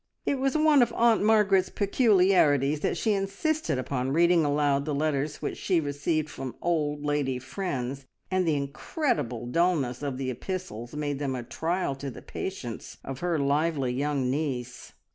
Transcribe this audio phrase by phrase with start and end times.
[0.25, 5.43] It was one of Aunt Margaret's peculiarities that she insisted upon reading aloud the letters
[5.43, 11.19] which she received from old lady friends, and the incredible dulness of the epistles made
[11.19, 14.93] them a trial to the patience of her lively young niece.